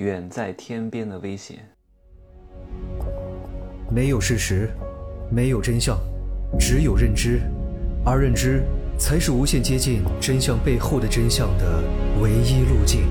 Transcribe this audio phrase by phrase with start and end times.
[0.00, 1.58] 远在天边的危险。
[3.90, 4.70] 没有事实，
[5.30, 5.98] 没有真相，
[6.58, 7.42] 只有认知，
[8.02, 8.62] 而认知
[8.98, 11.82] 才是无限接近真相背后的真相的
[12.22, 13.02] 唯一路径。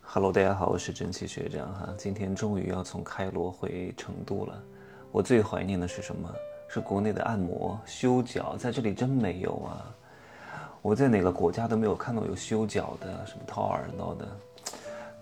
[0.00, 4.62] Hello，大家好，我是蒸汽学长哈，今天终于要从开罗回成都了。
[5.10, 6.32] 我最怀念的是什么？
[6.68, 9.90] 是国内的按摩修脚，在这里真没有啊！
[10.80, 14.26] 我在哪个国家都没有看到有修脚的，什么掏耳朵的。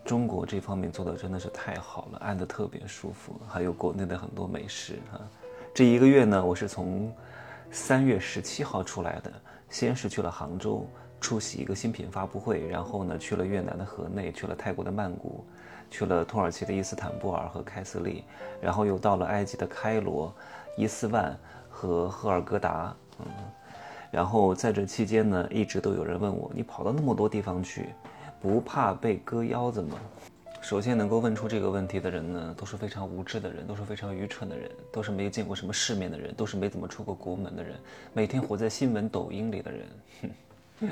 [0.04, 5.18] 中国这方面做的真的是太好了，按的特别舒服，还有国内的很多美食啊。
[5.74, 7.12] 这一个月呢，我是从
[7.70, 9.32] 三月十七号出来的，
[9.68, 10.86] 先是去了杭州
[11.20, 15.44] 出席一个新品发布会，然后呢去了越南的河内，去了泰国的曼谷，
[15.90, 18.22] 去了土耳其的伊斯坦布尔和开斯利，
[18.60, 20.32] 然后又到了埃及的开罗。
[20.78, 21.36] 伊斯万
[21.70, 23.26] 和赫尔格达，嗯，
[24.10, 27.90] 然后在这期间呢，一直都有人问我，你跑到那么多地方去，
[28.40, 29.98] 不怕被割腰子吗？
[30.62, 37.76] 首先能够问出这个问题的人呢，都是非常无知的人，都是非常愚蠢的人，都是没见过什么世面的人，都是没怎么出过国门的人，
[38.12, 39.86] 每天活在新闻抖音里的人，
[40.80, 40.88] 哼，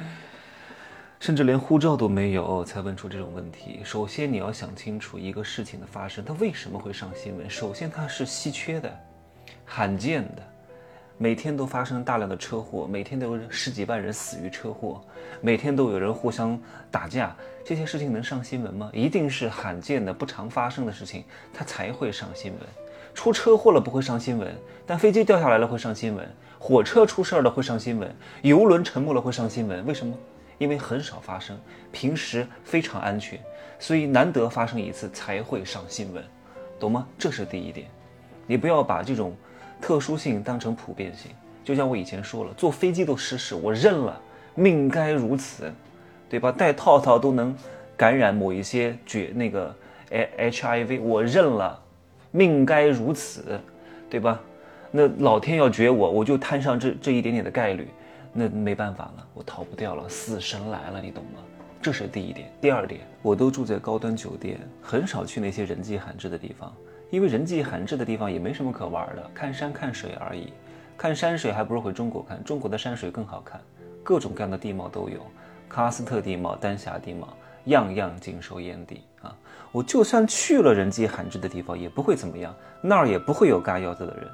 [1.18, 3.80] 甚至连护照都没有才问出这种问题。
[3.82, 7.48] 首先你要想清楚一个事情的发生，它为什么会上新闻？
[7.50, 9.00] 首先它是稀缺的。
[9.64, 10.42] 罕见的，
[11.16, 15.00] 每天都发生大量的车祸，每天都有十几万人死于车祸，
[15.40, 17.34] 每天都有人互相打架，
[17.64, 18.90] 这些事情能上新闻吗？
[18.92, 22.60] 一定是罕见的、不常发生的事情，它才会上新闻。
[23.14, 24.52] 出车祸了不会上新闻，
[24.84, 29.86] 但飞机掉下来了会上新闻，火车出事儿了会上新闻，游轮沉没了会上新闻。
[29.86, 30.12] 为什么？
[30.58, 31.56] 因为很少发生，
[31.92, 33.38] 平时非常安全，
[33.78, 36.24] 所以难得发生一次才会上新闻，
[36.80, 37.06] 懂吗？
[37.16, 37.86] 这是第一点，
[38.48, 39.32] 你不要把这种。
[39.84, 41.30] 特殊性当成普遍性，
[41.62, 44.18] 就像我以前说了，坐飞机都失事，我认了，
[44.54, 45.70] 命该如此，
[46.26, 46.50] 对吧？
[46.50, 47.54] 戴套套都能
[47.94, 49.76] 感染某一些绝那个
[50.38, 51.78] H I V，我认了，
[52.30, 53.60] 命该如此，
[54.08, 54.40] 对吧？
[54.90, 57.86] 那老天要绝我，我就摊上这这一点点的概率，
[58.32, 61.40] 那没办法了，我逃不掉了，死神来了，你懂吗？
[61.82, 62.50] 这是第一点。
[62.58, 66.74] 第二点，我都住在高端酒店，很少去那些人迹罕至的地方。
[67.10, 70.52] 因为人迹罕至的地方也没什么可玩的，看山看水而已。
[70.96, 73.60] 看山水还不如回中国看，中国的山水更好看，
[74.02, 75.18] 各种各样的地貌都有，
[75.68, 79.34] 喀斯特地貌、丹霞地貌，样样尽收眼底啊！
[79.72, 84.28] 我就算去了人迹罕至的地方，也不会怎么样，那儿也不会有嘎腰子的人，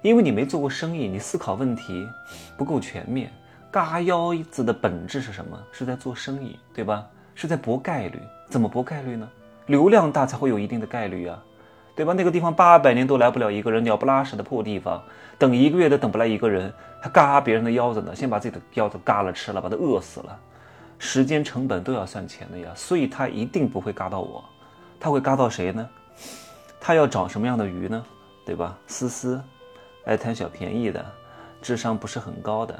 [0.00, 2.08] 因为你没做过生意，你思考问题
[2.56, 3.30] 不够全面。
[3.70, 5.58] 嘎腰子的本质是什么？
[5.70, 7.06] 是在做生意，对吧？
[7.34, 8.18] 是在博概率。
[8.48, 9.28] 怎么博概率呢？
[9.66, 11.42] 流量大才会有一定的概率啊。
[11.96, 12.12] 对吧？
[12.12, 15.02] 那个地方八百年都来不了一个人，鸟不拉屎的破地方，
[15.38, 18.14] 等一个月都等不来一个人，还嘎别人的腰子呢？
[18.14, 20.38] 先把自己的腰子嘎了吃了，把他饿死了，
[20.98, 22.70] 时间成本都要算钱的呀。
[22.74, 24.44] 所以他一定不会嘎到我，
[24.98, 25.88] 他会嘎到谁呢？
[26.80, 28.04] 他要找什么样的鱼呢？
[28.44, 28.76] 对吧？
[28.86, 29.40] 思思，
[30.04, 31.04] 爱贪小便宜的，
[31.62, 32.78] 智商不是很高的，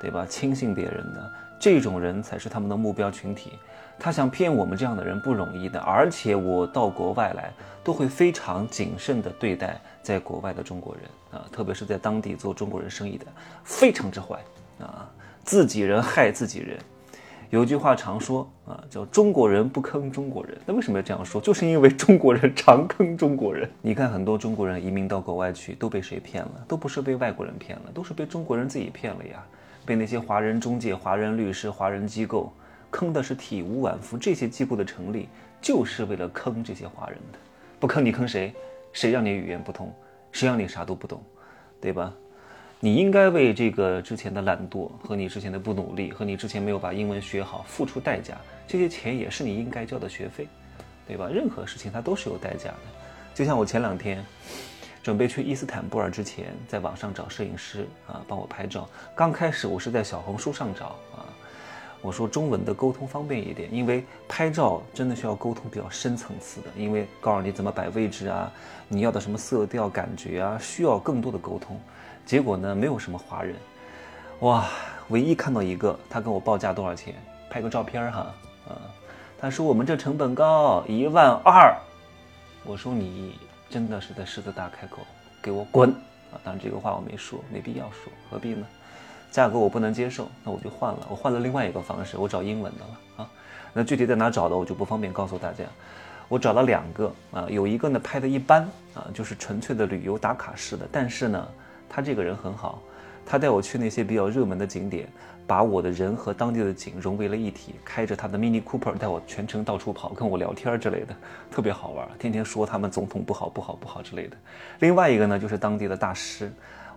[0.00, 0.24] 对吧？
[0.26, 3.52] 轻信别人的这种人才是他们的目标群体。
[3.98, 7.52] 他想骗我们这样的人不容易的，而且我到国外来
[7.84, 11.04] 都会非常谨慎地对待在国外的中国人
[11.38, 13.26] 啊，特别是在当地做中国人生意的，
[13.62, 14.38] 非常之坏
[14.80, 15.06] 啊，
[15.44, 16.78] 自己人害自己人。
[17.50, 20.56] 有句话常说啊，叫中国人不坑中国人。
[20.64, 21.38] 那为什么要这样说？
[21.38, 23.68] 就是因为中国人常坑中国人。
[23.82, 26.64] 你看很多中国人移民到国外去，都被谁骗了？
[26.66, 29.44] 都不是被外国人骗了，都是被中国人自己骗了呀，
[29.90, 32.52] 被那些华人中介、华人律师、华人机构。
[32.92, 35.28] 坑的是体无完肤，这些机构的成立
[35.60, 37.38] 就是为了坑这些华人的，
[37.80, 38.54] 不坑你坑谁？
[38.92, 39.92] 谁让你语言不通？
[40.30, 41.20] 谁让你啥都不懂？
[41.80, 42.12] 对吧？
[42.78, 50.46] 你应该为这个之前的懒惰和你之前的不努力和你之前没有把英文学好付出代价，这些钱也是你应该交的学费，
[51.04, 51.28] 对吧？
[51.32, 52.76] 任何事情它都是有代价的。
[53.34, 54.24] 就像我前两天
[55.02, 61.24] 准备去伊斯坦布尔之前，在网上找摄影师啊帮我拍照，刚开始我是在小红书上找啊。
[62.02, 68.50] 我说中文的沟通方便一点，因为拍照真的需要沟通比较深层次的，因为告诉你怎么摆位置啊，
[68.88, 71.78] 你要的什么色调感觉啊，需要更多的沟通。
[72.24, 73.54] 结果呢，没有什么华人，
[74.40, 74.66] 哇，
[75.08, 77.14] 唯一看到一个，他跟我报价多少钱，
[77.50, 78.34] 拍个照片哈，
[78.68, 78.80] 啊，
[79.38, 81.76] 他说我们这成本高，一万二。
[82.64, 83.38] 我说你
[83.70, 84.98] 真的是在狮子大开口，
[85.40, 85.90] 给我滚
[86.32, 86.34] 啊！
[86.42, 88.66] 当然这个话我没说，没必要说，何必呢？
[89.30, 91.06] 价格我不能接受，那我就换了。
[91.08, 93.30] 我换了另外一个方式，我找英文的了啊。
[93.72, 95.64] 那具体在哪找的，我就不方便告诉大家。
[96.28, 98.62] 我找了两个啊，有一个呢拍的一般
[98.92, 100.88] 啊，就是纯粹的旅游打卡式的。
[100.90, 101.48] 但是呢，
[101.88, 102.82] 他这个人很好，
[103.24, 105.08] 他带我去那些比较热门的景点，
[105.46, 111.14] 把我的人和当地的景融为了一体，开着他的 Mini Cooper 带我全程到处跑，跟我聊天之类的，
[111.50, 112.08] 特别好玩。
[112.18, 114.36] 天天说他们总统不好不好不好之类的。
[114.78, 116.52] 另外一个呢，就是当地的大师，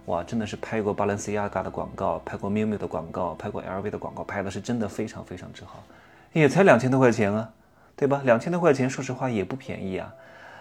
[0.05, 5.83] 哇，真的是拍过 Balenciaga 的广告，拍过 Miu Miu 的广告，拍过 LV 的广告，拍的是真的非常非常之好，
[6.33, 7.49] 也才两千多块钱啊，
[7.95, 8.21] 对吧？
[8.23, 10.13] 两千多块钱，说实话也不便宜啊，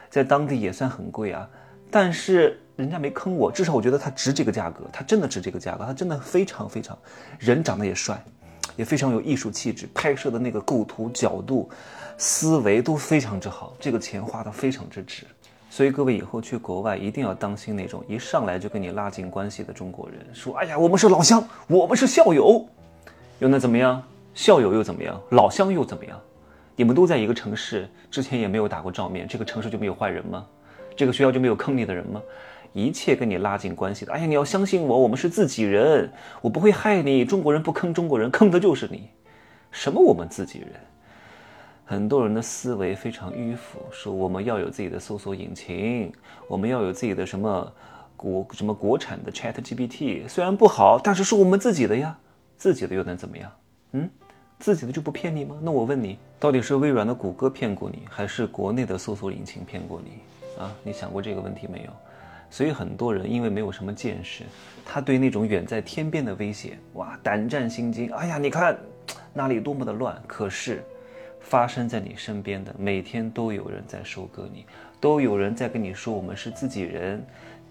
[0.09, 1.47] 在当地也算很贵啊。
[1.91, 6.97] 但是人家没坑我，至少我觉得他值这个价格，他真的值这个价格，他真的非常非常，
[7.39, 8.23] 人长得也帅，
[8.77, 11.69] 也非常有艺术气质，拍摄的那个构图角度、
[12.17, 15.25] 思维都非常之好，这个钱花的非常之值。
[15.69, 22.67] 所以各位以后去国外一定要当心那种一上来就跟你拉近关系的中国人，说哎呀我们是老乡，我们是校友，
[23.39, 24.03] 又能怎么样？
[24.35, 25.21] 校友又怎么样？
[25.31, 26.19] 老乡又怎么样？
[26.75, 30.47] 你们都在一个城市，之前也没有打过照面，这个城市就没有坏人吗？
[30.97, 32.21] 这个学校就没有坑你的人吗？
[32.73, 36.11] 一切跟你拉近关系的，哎呀，你要相信我，我们是自己人，
[36.41, 37.25] 我不会害你。
[37.25, 39.09] 中国人不坑中国人，坑的就是你。
[39.71, 40.69] 什么我们自己人？
[41.85, 46.11] 很多人的思维非常迂腐，说我们要有自己的搜索引擎，
[46.49, 47.73] 我们要有自己的什么
[48.17, 52.17] 国什么国产的 Chat GPT，虽然不好，但是是我们自己的呀，
[52.57, 53.53] 自己的又能怎么样？
[53.93, 54.09] 嗯，
[54.59, 55.59] 自己的就不骗你吗？
[55.61, 60.63] 那我问你，到底是微软的谷歌骗过你，还是国内的搜索引擎骗过你？
[60.63, 61.91] 啊，你想过这个问题没有？
[62.53, 64.45] 所以很多人因为没有什么见识，
[64.85, 68.13] 他对那种远在天边的威胁，哇，胆战心惊。
[68.13, 68.77] 哎呀，你看
[69.33, 70.85] 那里多么的乱，可是
[71.41, 74.67] 发生在你身边的，每天都有人在收割你，
[75.01, 77.25] 都有人在跟你说我们是自己人，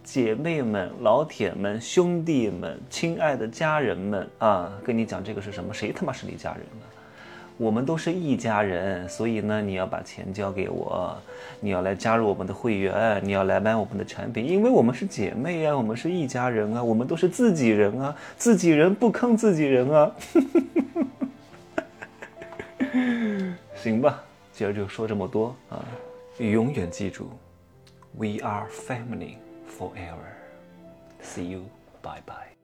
[0.03, 5.71] 姐妹们、老铁们、兄弟们、亲爱的家人们啊，跟你讲这个是什么？
[5.71, 6.85] 谁他妈是你家人呢？
[7.61, 11.15] 我们都是一家人，所以呢，你要把钱交给我，
[11.59, 20.11] 你要来加入我们的会员，你要来买我们的产品，因为我们是姐妹啊，我们是一家人啊，我们都是自己人啊，自己人不坑自己人啊。
[23.75, 25.85] 行吧，今儿就说这么多啊，
[26.39, 27.29] 永远记住
[28.17, 29.35] ，We are family
[29.77, 30.33] forever.
[31.21, 31.61] See you,
[32.01, 32.60] bye bye.